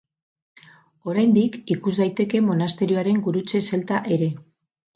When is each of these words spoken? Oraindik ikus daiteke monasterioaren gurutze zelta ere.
Oraindik 1.13 1.59
ikus 1.75 1.93
daiteke 2.01 2.43
monasterioaren 2.49 3.23
gurutze 3.29 3.65
zelta 3.69 4.05
ere. 4.19 4.35